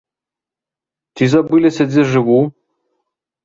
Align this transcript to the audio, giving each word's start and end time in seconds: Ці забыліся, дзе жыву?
Ці 1.19 1.23
забыліся, 1.35 1.83
дзе 1.95 2.09
жыву? 2.15 2.41